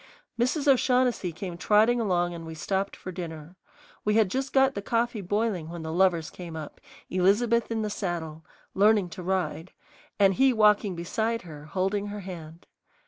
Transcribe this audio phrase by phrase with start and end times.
[0.39, 0.67] Mrs.
[0.67, 3.55] O'Shaughnessy came trotting along and we stopped for dinner.
[4.03, 6.81] We had just got the coffee boiling when the lovers came up,
[7.11, 8.43] Elizabeth in the saddle,
[8.73, 9.73] "learning to ride,"
[10.17, 12.65] and he walking beside her holding her hand.